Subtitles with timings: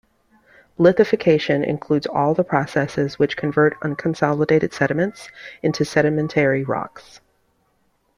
[0.79, 5.29] Lithification includes all the processes which convert unconsolidated sediments
[5.61, 7.19] into sedimentary rocks.